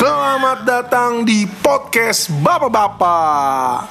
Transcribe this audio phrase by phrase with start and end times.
[0.00, 3.84] Selamat datang di podcast Bapak-Bapak.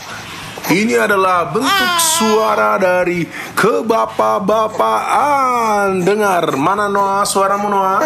[0.73, 6.01] Ini adalah bentuk suara dari kebapak-bapaan.
[6.01, 8.01] Dengar, mana Noah suaramu Noah?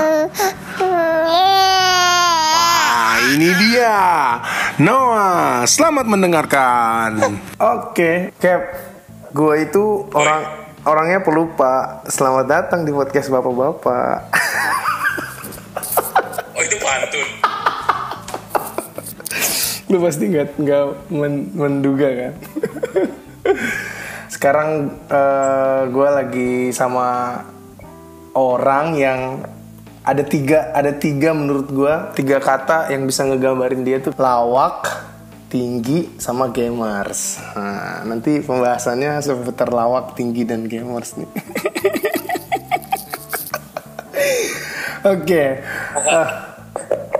[2.92, 3.96] Ah, ini dia.
[4.84, 7.40] Noah, selamat mendengarkan.
[7.56, 8.84] Oke, Cap.
[9.32, 10.44] Gue itu orang
[10.84, 12.04] orangnya pelupa.
[12.12, 14.28] Selamat datang di podcast bapak-bapak.
[16.52, 17.43] Oh itu pantun.
[19.94, 22.34] Lu pasti nggak nggak men- menduga kan?
[24.34, 24.90] Sekarang
[25.94, 27.38] gue lagi sama
[28.34, 29.46] orang yang
[30.02, 34.90] ada tiga ada tiga menurut gue tiga kata yang bisa ngegambarin dia tuh lawak,
[35.54, 37.38] tinggi, sama gamers.
[37.54, 41.30] Nah, nanti pembahasannya seputar lawak, tinggi, dan gamers nih.
[45.14, 45.44] Oke.
[45.94, 46.30] Eh,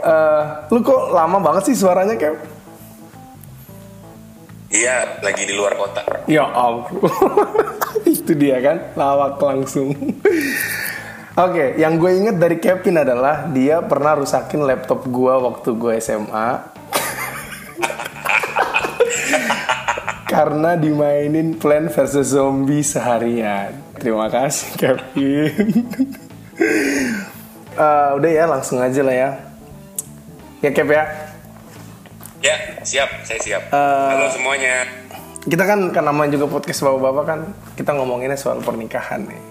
[0.02, 0.42] eh,
[0.74, 2.53] lu kok lama banget sih suaranya kayak
[4.74, 6.02] Iya, lagi di luar kota.
[6.26, 7.06] Ya ampun.
[8.10, 9.94] Itu dia kan Lawak langsung.
[11.38, 16.50] Oke yang gue inget dari Kevin adalah Dia pernah rusakin laptop gue waktu gue SMA
[20.34, 23.78] Karena dimainin Plan versus Zombie seharian.
[24.02, 25.54] Terima kasih Kevin.
[27.74, 29.30] Eh, Udah ya langsung aja lah ya.
[30.62, 31.23] Ya Kev ya Ya,
[32.84, 33.64] siap, saya siap.
[33.66, 34.84] Eh, Halo semuanya.
[35.44, 37.40] kita kan kan namanya juga podcast bapak-bapak kan
[37.76, 39.42] kita ngomonginnya soal pernikahan nih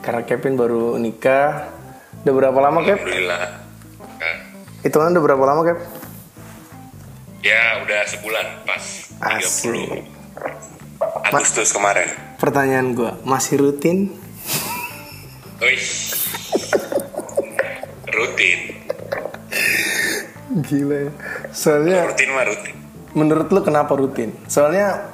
[0.00, 1.70] karena Kevin baru nikah
[2.22, 2.98] udah berapa lama Kev?
[2.98, 3.42] Alhamdulillah.
[4.80, 5.78] Hitungan udah berapa lama Kev?
[7.38, 8.82] Ya, udah sebulan pas.
[9.18, 10.02] 30 Asik.
[11.24, 12.10] Agustus kemarin.
[12.38, 14.10] pertanyaan gue masih rutin?
[15.58, 15.86] Wih.
[18.08, 18.60] Rutin.
[20.58, 21.12] gila ya
[21.58, 22.74] soalnya Rutin mah rutin.
[23.18, 24.30] menurut lu kenapa rutin?
[24.46, 25.10] soalnya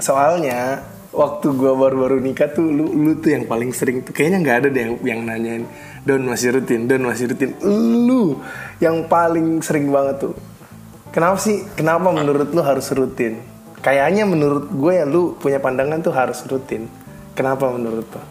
[0.00, 0.80] soalnya
[1.12, 4.68] waktu gua baru-baru nikah tuh lu lu tuh yang paling sering tuh kayaknya nggak ada
[4.72, 5.64] deh yang, yang nanyain
[6.02, 6.90] Don masih rutin?
[6.90, 7.54] Don masih rutin?
[7.62, 8.42] Lu
[8.82, 10.34] yang paling sering banget tuh.
[11.14, 11.62] Kenapa sih?
[11.78, 13.38] Kenapa menurut lu harus rutin?
[13.78, 16.90] Kayaknya menurut gue ya lu punya pandangan tuh harus rutin.
[17.38, 18.22] Kenapa menurut lu?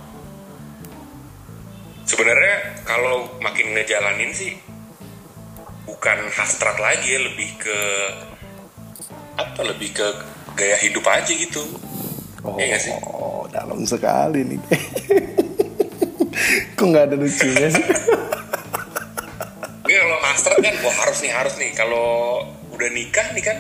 [2.04, 4.52] Sebenarnya kalau makin ngejalanin sih
[5.86, 7.80] bukan hasrat lagi ya, lebih ke
[9.38, 9.62] apa?
[9.62, 10.08] Lebih ke
[10.58, 11.62] gaya hidup aja gitu.
[12.42, 12.94] oh nggak sih?
[13.52, 14.60] dalam sekali nih
[16.80, 17.86] kok nggak ada lucunya sih
[19.92, 21.76] Ini kalau hasrat kan, wah harus nih harus nih.
[21.76, 22.40] Kalau
[22.72, 23.60] udah nikah nih kan,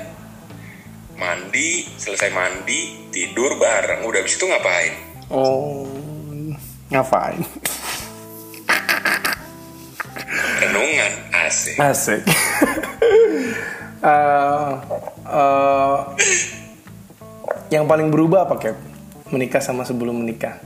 [1.19, 4.07] mandi, selesai mandi, tidur bareng.
[4.07, 5.11] Udah habis itu ngapain?
[5.31, 5.87] oh
[6.91, 7.39] ngapain
[10.61, 11.11] Renungan,
[11.51, 11.75] asik.
[11.77, 12.21] Asik.
[14.01, 14.71] Eh,
[15.29, 15.97] eh,
[17.69, 18.73] yang paling berubah apa Cap?
[19.29, 20.57] Menikah sama sebelum menikah.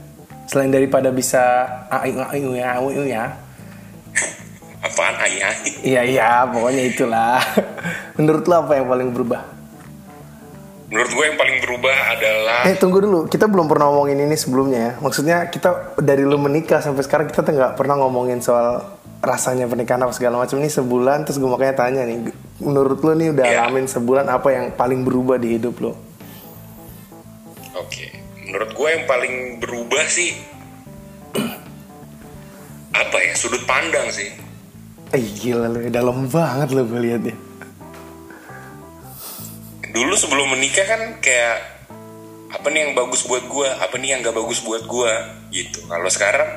[0.47, 2.15] Selain daripada bisa aing
[2.55, 3.35] ya aing, ya.
[4.79, 5.67] Apaan ai ai?
[5.83, 7.43] Iya iya, pokoknya itulah.
[8.15, 9.41] Menurut lo apa yang paling berubah?
[10.87, 14.79] Menurut gue yang paling berubah adalah Eh tunggu dulu, kita belum pernah ngomongin ini sebelumnya
[14.79, 14.93] ya.
[15.03, 20.03] Maksudnya kita dari lu menikah sampai sekarang kita tuh nggak pernah ngomongin soal rasanya pernikahan
[20.03, 23.57] apa segala macam ini sebulan terus gue makanya tanya nih, menurut lu nih udah Iya.
[23.65, 25.91] alamin sebulan apa yang paling berubah di hidup lo?
[27.75, 28.11] Oke,
[28.43, 30.31] menurut gue yang paling berubah sih
[33.01, 34.29] apa ya sudut pandang sih.
[35.11, 37.35] Eh gila lu, dalam banget lo gue liat ya.
[39.89, 41.55] Dulu sebelum menikah kan kayak
[42.51, 45.11] apa nih yang bagus buat gue, apa nih yang gak bagus buat gue
[45.51, 45.83] gitu.
[45.87, 46.47] Kalau sekarang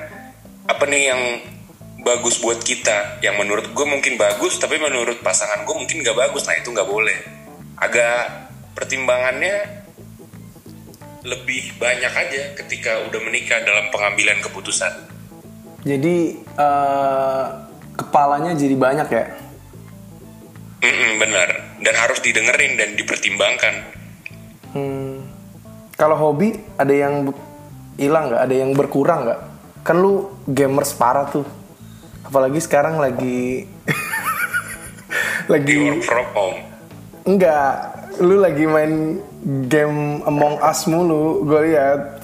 [0.66, 1.22] apa nih yang
[2.02, 6.46] bagus buat kita, yang menurut gue mungkin bagus, tapi menurut pasangan gue mungkin gak bagus.
[6.46, 7.18] Nah itu nggak boleh.
[7.78, 9.84] Agak pertimbangannya
[11.26, 14.90] lebih banyak aja ketika udah menikah dalam pengambilan keputusan.
[15.82, 17.44] Jadi eh,
[17.98, 19.26] kepalanya jadi banyak ya.
[20.78, 21.48] Mm-mm, benar
[21.82, 23.98] dan harus didengerin dan dipertimbangkan
[24.72, 25.24] Hmm.
[25.96, 27.32] Kalau hobi ada yang
[27.96, 28.42] hilang nggak?
[28.44, 29.40] Ada yang berkurang nggak?
[29.82, 31.46] Kan lu gamers parah tuh.
[32.28, 33.64] Apalagi sekarang lagi
[35.52, 36.60] lagi work from home
[37.24, 37.96] enggak.
[38.18, 39.22] Lu lagi main
[39.70, 42.18] game Among Us mulu, gue lihat.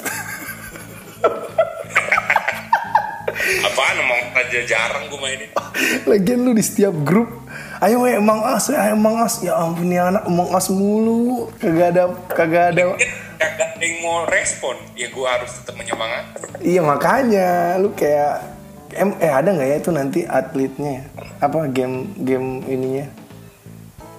[3.71, 5.51] apaan emang aja jarang gue mainin.
[6.11, 7.45] Lagian lu di setiap grup
[7.85, 9.45] Ayo we Among Us, ayo Among Us.
[9.45, 11.53] Ya ampun nih anak Among Us mulu.
[11.61, 12.97] Kagak ada Kagak ada.
[13.37, 14.73] Kagak ada yang mau respon.
[14.97, 16.65] Ya gue harus tetap menyemangati.
[16.65, 17.77] Iya makanya.
[17.77, 18.54] Lu kayak
[18.94, 21.05] em, Eh ada nggak ya itu nanti atletnya ya?
[21.43, 23.06] Apa game game ininya?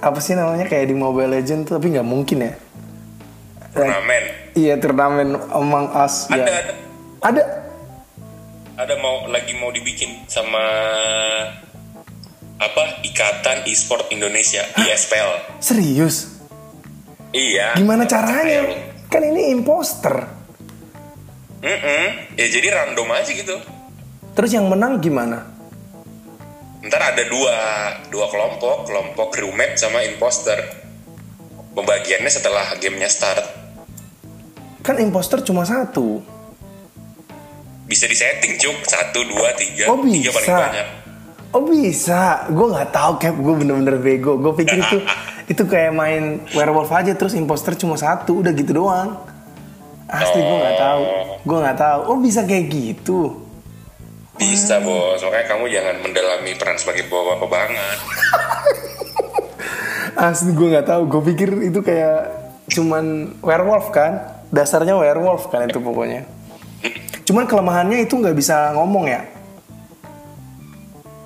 [0.04, 2.54] Apa sih namanya kayak di Mobile Legend tuh tapi nggak mungkin ya?
[3.76, 4.24] Turnamen.
[4.56, 6.44] Iya turnamen Among Us ada ya.
[6.46, 6.54] Ada
[7.24, 7.44] ada.
[8.80, 8.94] Ada.
[9.00, 10.64] Mau lagi mau dibikin sama
[12.56, 16.40] apa ikatan e-sport Indonesia ISPL serius?
[17.36, 17.76] Iya.
[17.76, 18.64] Gimana caranya?
[19.12, 20.46] Kan ini imposter.
[21.66, 22.38] Mm-mm.
[22.38, 23.58] ya jadi random aja gitu
[24.36, 25.48] terus yang menang gimana?
[26.86, 27.58] Ntar ada dua
[28.14, 30.60] dua kelompok kelompok crewmate sama imposter.
[31.74, 33.44] Pembagiannya setelah gamenya start.
[34.86, 36.22] Kan imposter cuma satu.
[37.90, 38.86] Bisa disetting cuk.
[38.86, 39.90] Satu dua tiga.
[39.90, 40.62] Oh, tiga paling bisa.
[40.62, 40.88] banyak.
[41.56, 44.36] Oh bisa, gue nggak tahu kayak gue bener-bener bego.
[44.36, 44.98] Gue pikir itu
[45.56, 49.16] itu kayak main werewolf aja terus imposter cuma satu, udah gitu doang.
[50.12, 51.04] Asli gue nggak tahu,
[51.48, 52.00] gue nggak tahu.
[52.12, 53.45] Oh bisa kayak gitu.
[54.36, 57.98] Bisa bos makanya kamu jangan mendalami peran sebagai bapak-bapak banget
[60.18, 61.02] Asli gue nggak tahu.
[61.06, 62.32] Gue pikir itu kayak
[62.70, 63.04] cuman
[63.42, 64.24] werewolf kan.
[64.48, 66.24] Dasarnya werewolf kan itu pokoknya.
[67.24, 69.28] Cuman kelemahannya itu nggak bisa ngomong ya.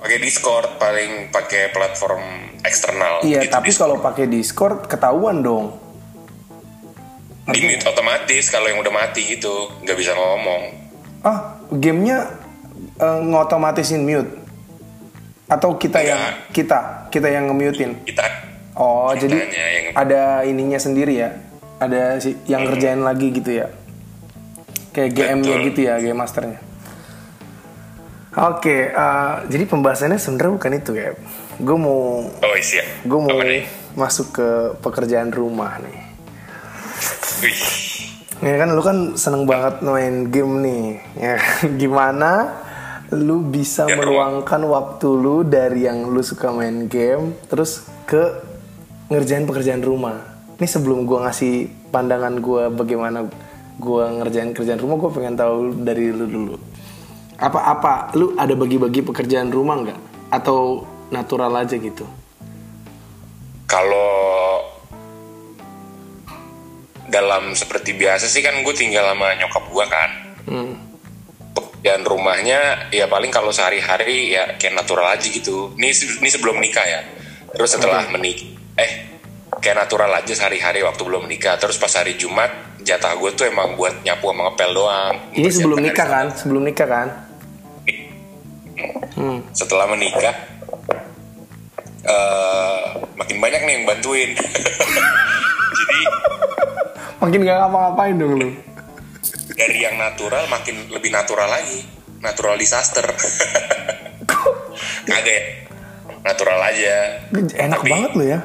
[0.00, 2.24] pakai Discord paling pakai platform
[2.58, 3.78] eksternal Iya, gitu, tapi Discord.
[3.78, 5.76] kalau pakai Discord ketahuan dong.
[7.46, 10.62] di mute otomatis kalau yang udah mati gitu nggak bisa ngomong
[11.20, 12.26] Ah, gamenya
[13.00, 14.30] eh, ngotomatisin mute.
[15.46, 16.52] Atau kita yang Enggak.
[16.52, 17.98] kita kita yang nge-mutein.
[18.04, 18.22] kita
[18.72, 21.30] Oh, Kitanya jadi yang- ada ininya sendiri ya.
[21.76, 23.66] Ada si yang kerjain lagi gitu ya.
[24.90, 26.60] Kayak GM-nya gitu ya, game masternya.
[28.32, 31.10] Oke, eh, jadi pembahasannya sebenarnya bukan itu ya.
[31.58, 33.36] Gue mau oh iya gue mau
[33.98, 34.48] masuk ke
[34.78, 35.98] pekerjaan rumah nih.
[37.42, 37.62] Wih,
[38.40, 40.84] Ya kan lu kan seneng banget main game nih.
[41.18, 41.36] Ya,
[41.82, 42.54] gimana
[43.10, 48.38] lu bisa Ya, meluangkan waktu lu dari yang lu suka main game terus ke
[49.10, 50.22] ngerjain pekerjaan rumah.
[50.56, 53.26] Ini sebelum gua ngasih pandangan gua bagaimana
[53.82, 56.54] gua ngerjain kerjaan rumah, gua pengen tahu dari lu dulu.
[57.40, 60.00] Apa-apa lu ada bagi-bagi pekerjaan rumah nggak?
[60.30, 62.06] Atau natural aja gitu?
[63.70, 64.58] kalau
[67.06, 70.10] dalam seperti biasa sih kan gue tinggal sama nyokap gue kan
[70.50, 70.74] Hmm.
[71.80, 75.72] Pekerjaan rumahnya ya paling kalau sehari-hari ya kayak natural aja gitu.
[75.80, 75.88] Ini
[76.20, 77.00] ini sebelum nikah ya.
[77.56, 78.44] Terus setelah menik
[78.76, 78.92] eh
[79.64, 82.52] kayak natural aja sehari-hari waktu belum menikah terus pas hari Jumat
[82.84, 85.14] jatah gue tuh emang buat nyapu sama ngepel doang.
[85.32, 86.26] Ini sebelum nikah kan?
[86.36, 87.08] Sebelum nikah kan?
[89.52, 90.32] setelah menikah
[92.08, 92.84] eh
[93.16, 94.30] makin banyak nih yang bantuin.
[95.80, 95.98] Jadi
[97.20, 98.48] Makin gak ngapa-ngapain dong lu.
[99.60, 101.84] Dari yang natural makin lebih natural lagi.
[102.24, 103.04] Natural disaster.
[105.08, 105.42] Kagak ya
[106.24, 106.96] natural aja.
[107.32, 108.40] Enak Tapi- banget lu ya.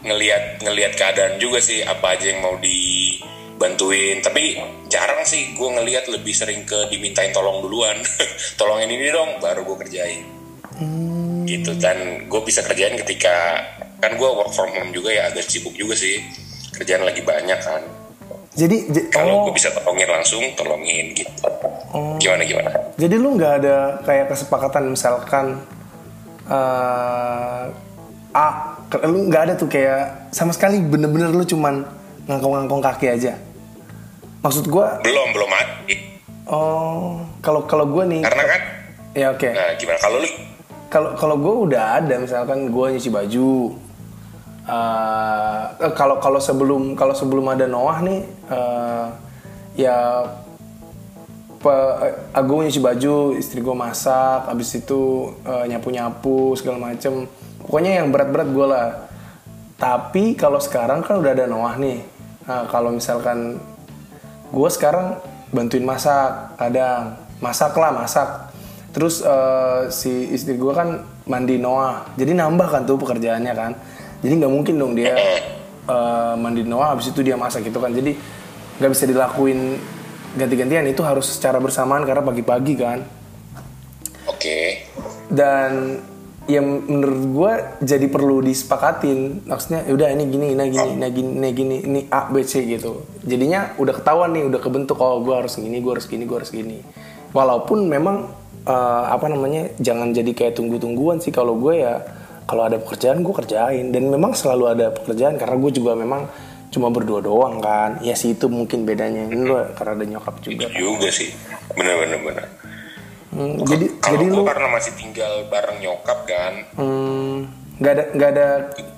[0.00, 4.24] ngelihat ngelihat keadaan juga sih apa aja yang mau dibantuin.
[4.24, 4.56] Tapi
[4.88, 8.00] jarang sih gue ngelihat lebih sering ke dimintain tolong duluan.
[8.60, 10.24] Tolongin ini dong baru gue kerjain.
[11.44, 13.60] Gitu dan gue bisa kerjain ketika
[14.00, 16.24] kan gue work from home juga ya agak sibuk juga sih.
[16.72, 17.99] Kerjaan lagi banyak kan
[18.50, 21.30] Jadi kalau oh, gue bisa tolongin langsung tolongin gitu.
[22.18, 22.70] Gimana gimana?
[22.98, 25.62] Jadi lu nggak ada kayak kesepakatan misalkan
[26.50, 27.64] eh
[28.30, 28.78] A,
[29.10, 31.82] lu nggak ada tuh kayak sama sekali bener-bener lu cuman
[32.30, 33.34] ngangkong-ngangkong kaki aja.
[34.40, 35.94] Maksud gua, belum belum mati
[36.50, 38.62] oh kalau kalau gua nih, karena kan?
[39.14, 39.50] Ya oke.
[39.50, 39.98] nah gimana?
[39.98, 40.28] Kalau lu?
[40.90, 43.78] Kalau kalau gue udah ada misalkan gue nyuci baju.
[44.70, 49.06] Eh, kalau kalau sebelum kalau sebelum ada Noah nih eh,
[49.74, 49.98] ya
[51.58, 51.74] pe,
[52.38, 57.26] gue nyuci baju, istri gue masak, abis itu nyapu nyapu segala macem.
[57.66, 58.88] Pokoknya yang berat-berat gue lah.
[59.76, 62.00] Tapi kalau sekarang kan udah ada Noah nih.
[62.48, 63.60] Nah, kalau misalkan
[64.50, 68.28] gue sekarang bantuin masak kadang masak lah masak
[68.90, 73.72] terus eh, si istri gue kan mandi Noah jadi nambah kan tuh pekerjaannya kan
[74.20, 75.16] jadi nggak mungkin dong dia
[75.88, 77.90] eh, mandi Noah habis itu dia masak gitu kan.
[77.90, 78.14] Jadi
[78.80, 79.76] nggak bisa dilakuin
[80.36, 80.86] ganti-gantian.
[80.88, 83.02] Itu harus secara bersamaan karena pagi-pagi kan.
[84.30, 84.86] Oke.
[85.28, 86.00] Dan
[86.48, 87.52] yang menurut gue
[87.86, 89.46] jadi perlu disepakatin.
[89.46, 92.64] Maksudnya ya udah ini gini ini gini ini gini ini gini ini A B C
[92.66, 93.06] gitu.
[93.22, 96.50] Jadinya udah ketahuan nih udah kebentuk oh gue harus gini gue harus gini gue harus
[96.50, 96.82] gini.
[97.30, 98.32] Walaupun memang
[98.66, 101.30] eh, apa namanya jangan jadi kayak tunggu-tungguan sih.
[101.30, 102.02] Kalau gue ya
[102.44, 103.86] kalau ada pekerjaan gue kerjain.
[103.92, 106.28] Dan memang selalu ada pekerjaan karena gue juga memang
[106.70, 107.98] cuma berdua doang kan.
[108.00, 109.26] Ya sih itu mungkin bedanya.
[109.26, 110.70] Ini lo karena ada nyokap juga.
[110.70, 111.30] juga sih.
[111.74, 112.46] Bener bener bener
[113.30, 116.54] Hmm, jadi kalau jadi lu karena masih tinggal bareng nyokap kan.
[116.74, 117.46] Hmm,
[117.78, 118.46] nggak ada nggak ada.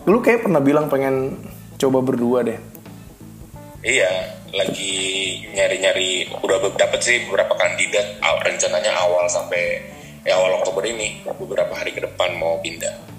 [0.09, 1.37] Lu kayak pernah bilang pengen
[1.77, 2.57] coba berdua deh.
[3.85, 4.09] Iya,
[4.57, 4.95] lagi
[5.53, 9.85] nyari-nyari udah dapet sih beberapa kandidat rencananya awal sampai
[10.25, 13.12] ya awal Oktober ini beberapa hari ke depan mau pindah.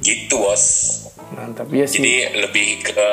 [0.00, 0.64] Gitu bos.
[1.34, 3.08] mantap ya sih Jadi lebih ke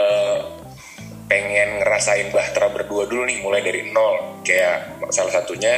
[1.26, 4.44] pengen ngerasain bahtera berdua dulu nih mulai dari nol.
[4.46, 5.74] Kayak salah satunya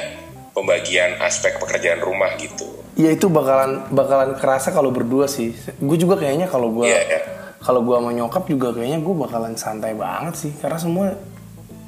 [0.52, 2.68] pembagian aspek pekerjaan rumah gitu.
[2.96, 5.52] ya itu bakalan bakalan kerasa kalau berdua sih
[5.84, 7.20] gue juga kayaknya kalau gue Iya, iya.
[7.60, 11.12] kalau gue sama nyokap juga kayaknya gue bakalan santai banget sih karena semua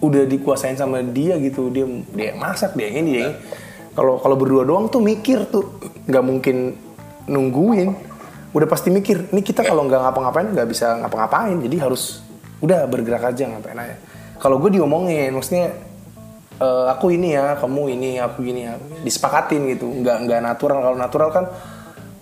[0.04, 3.32] udah dikuasain sama dia gitu dia dia masak dia ini dia ini.
[3.96, 5.80] kalau kalau berdua doang tuh mikir tuh
[6.12, 6.76] nggak mungkin
[7.24, 7.96] nungguin
[8.58, 12.26] udah pasti mikir ini kita kalau nggak ngapa-ngapain nggak bisa ngapa-ngapain jadi harus
[12.58, 13.98] udah bergerak aja ngapain aja.
[14.42, 15.78] Kalau gue diomongin maksudnya
[16.58, 19.86] eh, aku ini ya kamu ini aku gini ya disepakatin gitu.
[19.86, 20.80] Nggak nggak natural.
[20.82, 21.46] Kalau natural kan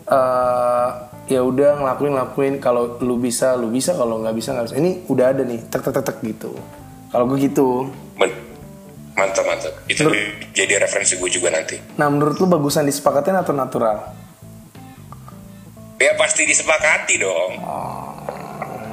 [0.05, 0.89] eh
[1.31, 2.53] ya udah ngelakuin ngelakuin.
[2.59, 3.95] Kalau lu bisa lu bisa.
[3.95, 4.75] Kalau nggak bisa nggak bisa.
[4.75, 6.51] Ini udah ada nih tek tek tek, tek gitu.
[7.15, 7.87] Kalau gue gitu.
[9.15, 9.71] Mantap mantap.
[9.87, 10.11] Itu
[10.51, 11.79] jadi referensi gue juga nanti.
[11.95, 14.24] nah menurut lu bagusan disepakatin atau natural
[15.95, 17.51] Ya pasti disepakati dong.
[17.57, 18.11] oh,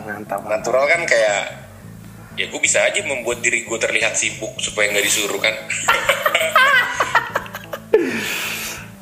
[0.04, 1.42] mantap Natural kan kayak
[2.32, 5.52] ya gue bisa aja membuat diri gue terlihat sibuk supaya nggak disuruh kan.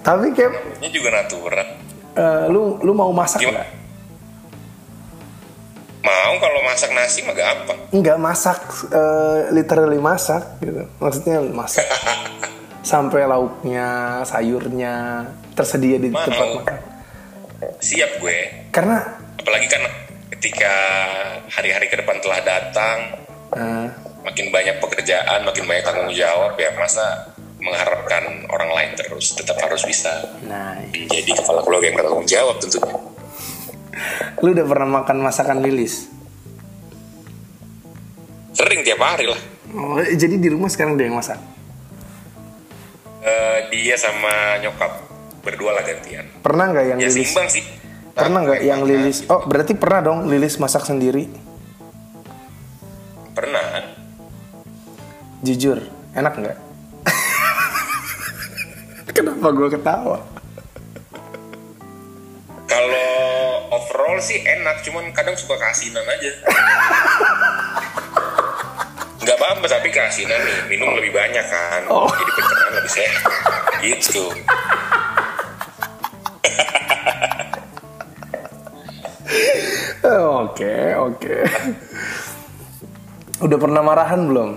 [0.01, 1.67] tapi kayak Ini juga natural.
[2.11, 3.69] eh, lu lu mau masak nggak
[6.01, 7.79] Mau kalau masak nasi mah gampang.
[7.93, 11.85] nggak masak eh, literally masak gitu maksudnya masak
[12.83, 13.89] sampai lauknya
[14.25, 16.19] sayurnya tersedia di Mau.
[16.19, 16.79] tempat makan
[17.61, 18.39] Siap gue.
[18.73, 19.05] karena
[19.41, 19.83] Apalagi kan
[20.37, 20.73] ketika
[21.49, 22.99] hari-hari ke depan telah datang,
[23.57, 23.87] eh,
[24.25, 29.85] makin banyak pekerjaan, makin banyak tanggung jawab ya masa mengharapkan orang lain terus tetap harus
[29.85, 30.09] bisa
[30.49, 32.95] nah menjadi kepala keluarga yang bertanggung jawab tentunya.
[34.41, 36.09] lu udah pernah makan masakan Lilis
[38.57, 39.41] Sering tiap hari lah.
[39.77, 41.37] oh, jadi di rumah sekarang dia yang masak
[43.21, 45.10] Eh, dia sama nyokap
[45.41, 46.25] berdua lah gantian.
[46.39, 47.65] pernah nggak yang Ya Lilis seimbang sih.
[48.13, 49.31] pernah nggak yang Makan, Lilis gitu.
[49.31, 51.25] oh berarti pernah dong Lilis masak sendiri
[53.31, 53.97] Pernah.
[55.41, 55.81] jujur
[56.13, 56.59] enak nggak
[59.17, 60.19] kenapa gue ketawa
[62.63, 63.11] Kalau
[63.73, 66.31] overall sih enak, cuman kadang suka keasinan aja.
[69.21, 72.07] Nggak apa-apa tapi keasinan nih, minum lebih banyak kan, Oh.
[72.09, 73.23] jadi pencernaan lebih sehat.
[73.81, 74.23] Gitu.
[80.41, 81.37] Oke oke
[83.41, 84.51] udah pernah marahan belum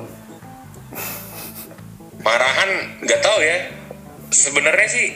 [2.23, 3.57] Marahan nggak tahu ya.
[4.31, 5.07] Sebenarnya sih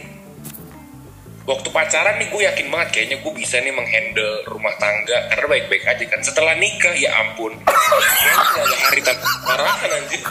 [1.47, 5.87] waktu pacaran nih gue yakin banget kayaknya gue bisa nih menghandle rumah tangga karena baik-baik
[5.87, 6.19] aja kan.
[6.19, 10.21] Setelah nikah ya ampun, ada hari tanpa marahan anjir.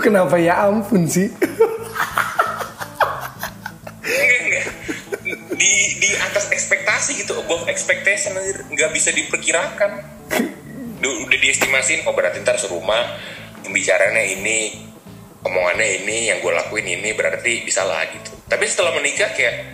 [0.00, 1.28] Kenapa ya ampun sih
[7.52, 8.32] above expectation
[8.72, 10.00] nggak bisa diperkirakan.
[11.04, 13.20] Udah, udah diestimasin oh berarti ntar serumah
[13.60, 14.88] pembicaranya ini
[15.44, 18.32] omongannya ini yang gue lakuin ini berarti bisa lah gitu.
[18.48, 19.68] Tapi setelah menikah kayak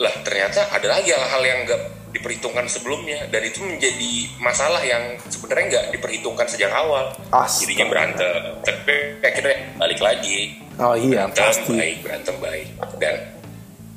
[0.00, 1.82] lah ternyata ada lagi hal-hal yang nggak
[2.16, 3.28] diperhitungkan sebelumnya.
[3.28, 7.12] Dan itu menjadi masalah yang sebenarnya nggak diperhitungkan sejak awal.
[7.28, 7.60] Astaga.
[7.68, 8.40] jadinya berantem.
[8.64, 10.64] Tapi akhirnya balik lagi.
[10.80, 11.76] Oh iya berantem pasti.
[11.76, 12.68] baik berantem baik.
[12.96, 13.14] Dan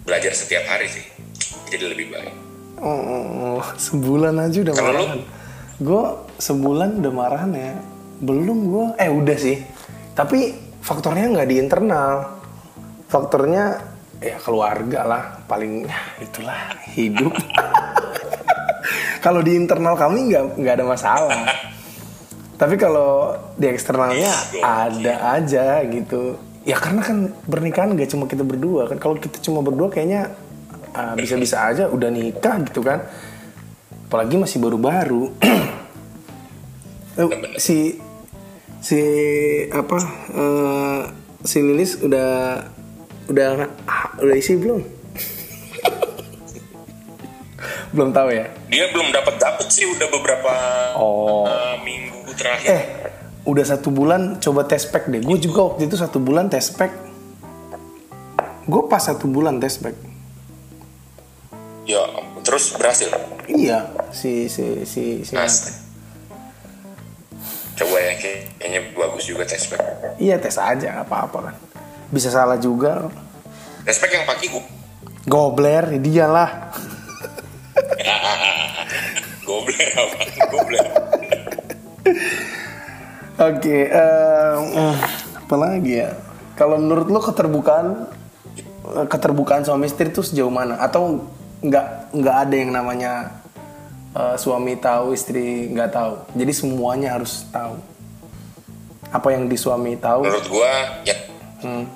[0.03, 1.05] belajar setiap hari sih.
[1.71, 2.42] Jadi lebih baik
[2.83, 4.83] Oh, sebulan aja udah lu?
[4.83, 5.19] marahan.
[5.79, 6.03] Gue
[6.35, 7.73] sebulan udah marahan ya.
[8.19, 8.87] Belum gue.
[8.99, 9.57] Eh udah sih.
[10.11, 10.51] Tapi
[10.83, 12.43] faktornya nggak di internal.
[13.07, 13.79] Faktornya
[14.19, 15.23] ya keluarga lah.
[15.47, 16.59] Paling ya, itulah
[16.91, 17.31] hidup.
[19.25, 21.43] kalau di internal kami nggak nggak ada masalah.
[22.59, 26.35] Tapi kalau di eksternalnya ada aja gitu.
[26.63, 28.95] Ya karena kan pernikahan gak cuma kita berdua kan.
[28.95, 30.31] Kalau kita cuma berdua kayaknya
[30.93, 33.03] ah, bisa-bisa aja udah nikah gitu kan.
[34.07, 35.33] Apalagi masih baru-baru.
[37.13, 37.29] Eh,
[37.61, 38.01] si
[38.81, 38.97] si
[39.69, 40.01] apa
[40.33, 41.01] eh,
[41.45, 42.57] si Lilis udah
[43.29, 44.81] udah ah, udah isi belum?
[47.93, 48.49] belum tahu ya.
[48.65, 50.53] dia belum dapat dapat sih udah beberapa
[50.97, 51.45] Oh.
[51.45, 52.83] uh, minggu terakhir Eh,
[53.45, 55.21] udah satu bulan coba tes pack deh.
[55.21, 56.97] Gue juga waktu itu satu bulan tes pack.
[58.65, 59.93] Gue pas satu bulan tes pack.
[61.83, 61.99] Ya
[62.41, 63.11] terus berhasil
[63.43, 65.33] Iya, si si si si.
[65.35, 65.71] Asli.
[67.73, 69.81] coba ya kayak- kayaknya bagus juga test pack
[70.15, 71.55] Iya tes aja, apa-apa kan.
[72.07, 73.09] Bisa salah juga.
[73.81, 74.63] test pack yang pakai gue
[75.25, 76.71] Gobler, dialah.
[79.43, 80.19] Gobler apa?
[80.49, 80.85] Gobler.
[83.35, 84.95] Oke, em, eh,
[85.37, 86.15] apa lagi ya?
[86.53, 88.07] Kalau menurut lo keterbukaan
[89.05, 90.77] keterbukaan suami istri itu sejauh mana?
[90.77, 91.27] Atau
[91.63, 93.13] nggak nggak ada yang namanya
[94.13, 96.13] eh, suami tahu istri nggak tahu?
[96.35, 97.79] Jadi semuanya harus tahu.
[99.13, 100.25] Apa yang di suami tahu?
[100.25, 100.71] Menurut gua
[101.07, 101.15] ya
[101.63, 101.87] Hmm.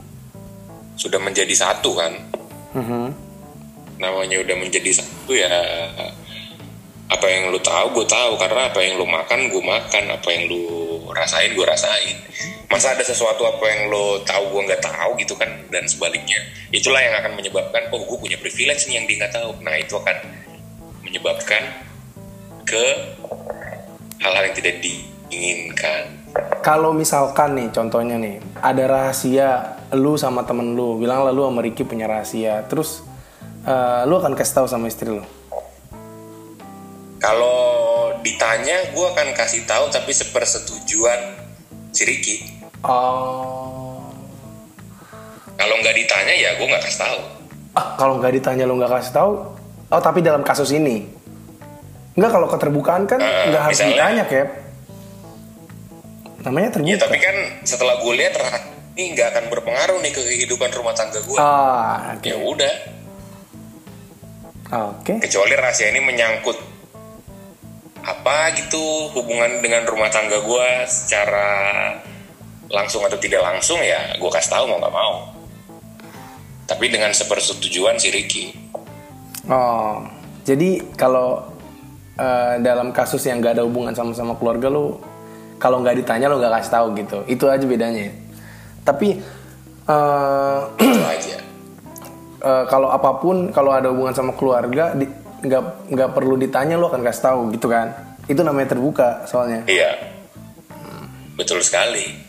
[0.96, 2.14] sudah menjadi satu kan.
[2.72, 3.12] Mhm.
[4.00, 5.52] Namanya udah menjadi satu ya
[7.08, 10.52] apa yang lu tahu gue tahu karena apa yang lu makan gue makan apa yang
[10.52, 10.64] lu
[11.16, 12.20] rasain gue rasain
[12.68, 16.44] masa ada sesuatu apa yang lu tahu gue nggak tahu gitu kan dan sebaliknya.
[16.72, 19.52] Itulah yang akan menyebabkan oh gue punya privilege nih yang dia nggak tahu.
[19.64, 20.18] Nah itu akan
[21.08, 21.64] menyebabkan
[22.68, 22.86] ke
[24.20, 26.04] hal-hal yang tidak diinginkan.
[26.60, 31.64] Kalau misalkan nih contohnya nih ada rahasia lu sama temen lu bilang lah lu sama
[31.64, 33.08] Ricky punya rahasia terus
[33.64, 35.24] eh, lu akan kasih tahu sama istri lu?
[37.24, 41.48] Kalau ditanya gue akan kasih tahu tapi sepersetujuan
[41.96, 42.57] si Ricky
[42.88, 44.02] oh.
[45.54, 47.20] Kalau nggak ditanya ya gue nggak kasih tahu.
[47.74, 49.32] Ah kalau nggak ditanya lu nggak kasih tahu?
[49.88, 51.06] Oh tapi dalam kasus ini?
[52.14, 54.50] Nggak kalau keterbukaan kan Eh, nggak harus misalnya- ditanya Cap
[56.40, 56.92] namanya terbuka.
[56.92, 58.60] Ya tapi kan setelah gue lihat ternyata
[58.96, 61.38] ini nggak akan berpengaruh nih ke kehidupan rumah tangga gue.
[61.38, 62.24] ah oke.
[62.24, 62.74] Ya udah,
[64.96, 65.14] oke.
[65.20, 66.58] Kecuali rahasia ini menyangkut
[68.00, 68.80] apa gitu
[69.12, 71.50] hubungan dengan rumah tangga gue secara
[72.68, 75.14] langsung atau tidak langsung ya gue kasih tahu mau nggak mau.
[76.68, 78.46] Tapi dengan sepersetujuan si Ricky.
[79.48, 80.04] oh
[80.44, 81.44] jadi kalau
[82.20, 85.00] eh, dalam kasus yang nggak ada hubungan sama-sama keluarga lu
[85.60, 88.14] kalau nggak ditanya lu nggak kasih tahu gitu itu aja bedanya ya.
[88.84, 89.20] tapi
[90.78, 91.38] Itu aja.
[92.48, 94.92] eh, kalau apa pun kalau ada hubungan sama keluarga
[95.44, 97.94] nggak nggak perlu ditanya lo akan kasih tahu gitu kan
[98.28, 99.96] itu namanya terbuka soalnya Iya.
[101.38, 102.27] Betul sekali.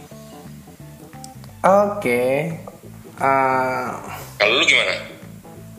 [1.61, 2.23] Oke
[3.18, 3.88] Eh,
[4.37, 4.92] Kalau lu gimana?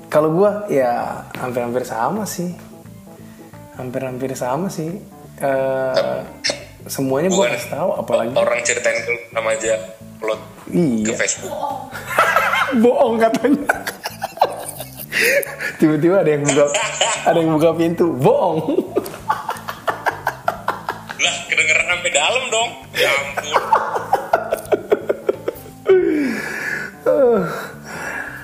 [0.10, 2.54] kalau gua ya hampir-hampir sama sih
[3.74, 4.98] hampir-hampir sama sih
[5.39, 6.20] Eh,
[6.86, 7.54] semuanya gua Bukan.
[7.56, 9.74] kasih tahu apalagi Orang ceritain ke sama aja
[10.18, 11.52] upload ke iya Facebook.
[12.84, 13.65] bohong katanya
[15.80, 16.63] tiba-tiba ada yang buka
[17.24, 18.58] ada yang buka pintu bohong
[21.15, 22.70] Lah, kedengeran sampai dalam dong.
[22.94, 23.48] Ya ampun.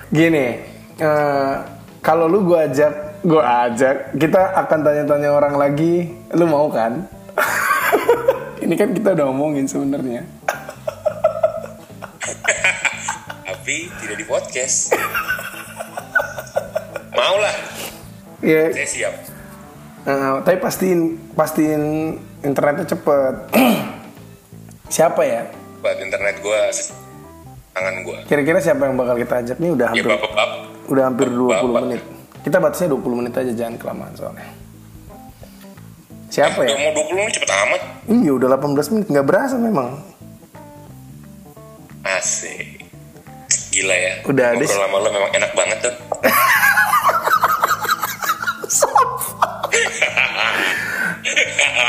[0.07, 0.47] Gini,
[0.95, 1.53] eh,
[1.99, 7.03] kalau lu gua ajak, gua ajak, kita akan tanya-tanya orang lagi, lu mau kan?
[8.63, 10.23] Ini kan kita udah ngomongin sebenarnya.
[13.43, 14.93] Tapi tidak di podcast.
[17.11, 17.55] Mau lah,
[18.39, 19.13] Ya, saya siap.
[20.05, 21.83] eh, tapi pastiin, pastiin
[22.39, 23.35] internetnya cepet.
[24.95, 25.49] siapa ya?
[25.81, 26.61] Buat internet gue,
[27.75, 28.17] tangan gue.
[28.25, 29.69] Kira-kira siapa yang bakal kita ajak nih?
[29.69, 30.49] Udah Ya hampir, bapak-bapak.
[30.87, 31.81] udah hampir 20 Bapak.
[31.83, 32.01] menit.
[32.41, 34.47] Kita batasnya 20 menit aja, jangan kelamaan soalnya.
[36.27, 36.67] Siapa ya?
[36.67, 37.81] Udah mau 20 menit cepet amat.
[38.07, 39.89] Iya, udah 18 menit, nggak berasa memang.
[42.05, 42.85] Asik.
[43.71, 44.13] Gila ya.
[44.23, 45.95] Udah ada Ngobrol sama lo memang enak banget tuh.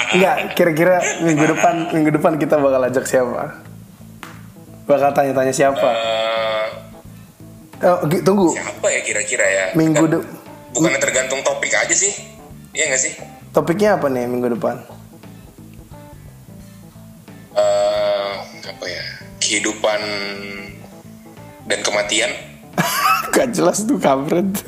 [0.08, 3.58] Enggak, kira-kira minggu depan minggu depan kita bakal ajak siapa?
[4.86, 5.88] Bakal tanya-tanya siapa?
[5.90, 6.66] Eh,
[7.76, 8.56] Oh, tunggu.
[8.56, 9.64] siapa ya kira-kira ya?
[9.74, 10.28] Minggu Kan- de-
[10.72, 12.12] Bukannya tergantung topik aja sih?
[12.70, 13.12] Iya gak sih?
[13.50, 14.80] Topiknya apa nih minggu depan?
[17.52, 19.04] Eh, apa ya?
[19.38, 20.00] Kehidupan
[21.66, 22.28] dan kematian.
[23.32, 24.44] Gak jelas tuh kampret.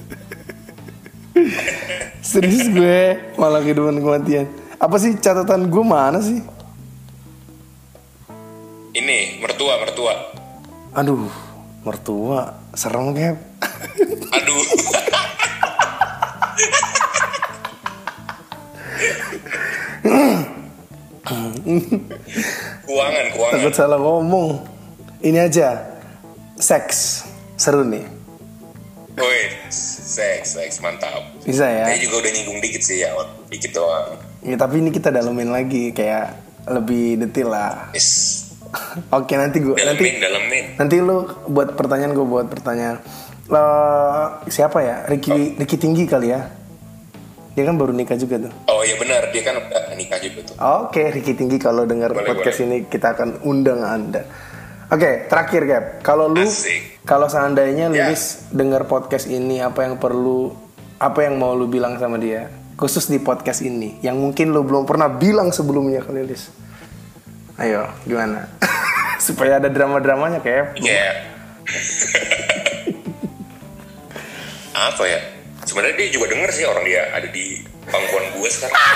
[2.22, 3.00] Serius gue
[3.34, 4.48] malah kehidupan kematian.
[4.76, 6.40] Apa sih catatan gue mana sih?
[8.98, 10.10] Ini mertua mertua.
[10.90, 11.30] Aduh,
[11.86, 13.38] mertua serem Cap.
[14.34, 14.62] Aduh.
[22.82, 23.54] keuangan keuangan.
[23.54, 24.66] Takut salah ngomong.
[25.22, 25.78] Ini aja,
[26.58, 27.22] seks
[27.54, 28.02] seru nih.
[29.14, 31.22] Woi, seks seks mantap.
[31.46, 31.86] Bisa ya?
[31.86, 33.14] Saya juga udah nyinggung dikit sih ya,
[33.46, 34.18] dikit doang.
[34.42, 36.34] Ya, tapi ini kita dalemin lagi kayak
[36.66, 37.94] lebih detail lah.
[37.94, 38.47] Yes.
[39.16, 43.00] Oke nanti gue nanti Dalemin, nanti lu buat pertanyaan gue buat pertanyaan.
[43.48, 44.96] Eh, siapa ya?
[45.08, 46.44] Ricky Ricky tinggi kali ya?
[47.56, 48.52] Dia kan baru nikah juga tuh.
[48.70, 50.54] Oh iya benar, dia kan udah nikah juga tuh.
[50.86, 54.22] Oke, Ricky tinggi kalau dengar Boleh, podcast ini kita akan undang anda.
[54.88, 55.84] Oke, terakhir Gap.
[56.06, 56.46] Kalau lu
[57.02, 58.08] kalau seandainya Ya.
[58.12, 60.54] Lilis dengar podcast ini apa yang perlu
[61.00, 62.46] apa yang mau lu bilang sama dia?
[62.78, 66.46] khusus di podcast ini yang mungkin lo belum pernah bilang sebelumnya ke Lilis.
[67.58, 68.46] Ayo, gimana?
[69.26, 71.10] Supaya ada drama-dramanya kayak ya
[74.78, 75.20] apa ya?
[75.66, 78.78] Sebenarnya dia juga denger sih orang dia ada di pangkuan gue sekarang.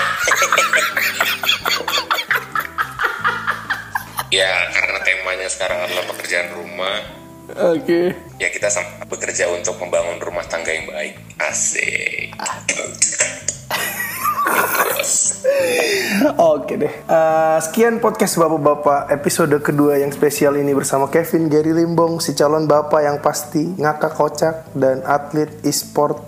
[4.33, 7.05] Ya karena temanya sekarang adalah pekerjaan rumah.
[7.69, 8.17] Oke.
[8.41, 11.13] ya kita sama bekerja untuk membangun rumah tangga yang baik.
[11.37, 12.33] Asik.
[12.73, 13.52] Bos.
[16.39, 16.93] Oke deh.
[16.93, 22.65] Eh, sekian podcast bapak-bapak episode kedua yang spesial ini bersama Kevin Gary Limbong, si calon
[22.65, 26.19] bapak yang pasti ngakak kocak dan atlet e-sport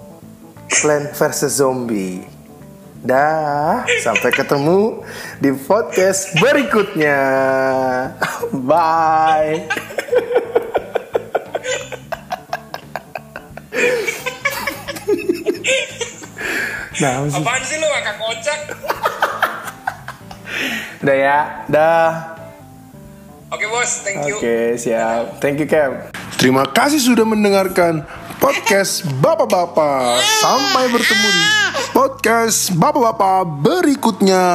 [0.66, 2.26] Plan versus Zombie.
[3.06, 5.06] Dah, sampai ketemu
[5.38, 7.22] di podcast berikutnya.
[8.66, 9.70] Bye.
[17.04, 18.60] Nah, apaan sih lu kakak kocak
[21.04, 22.34] udah ya, dah.
[23.52, 25.38] oke bos thank you Oke, siap.
[25.44, 26.10] Thank you, Kev.
[26.40, 28.08] Terima kasih sudah mendengarkan
[28.40, 30.24] podcast Bapak-Bapak.
[30.40, 31.46] Sampai bertemu di
[31.92, 34.46] podcast Bapak-Bapak berikutnya.